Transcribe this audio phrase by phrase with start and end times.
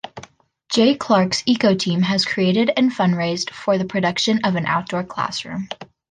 [0.69, 5.69] J Clarke's EcoTeam has created and fund-raised for the production of an outdoor classroom.